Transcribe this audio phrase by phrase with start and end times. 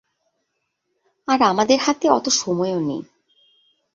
[1.27, 3.01] আর আমাদের হাতে অত সময়ও নেই।